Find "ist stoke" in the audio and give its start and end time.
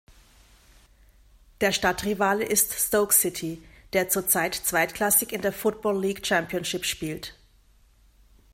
2.43-3.13